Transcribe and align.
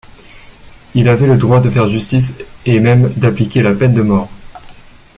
Il 0.95 1.07
avait 1.09 1.27
le 1.27 1.37
droit 1.37 1.59
de 1.59 1.69
faire 1.69 1.87
justice 1.87 2.33
et 2.65 2.79
même 2.79 3.13
d'appliquer 3.17 3.61
la 3.61 3.75
peine 3.75 3.93
de 3.93 4.01
mort. 4.01 4.31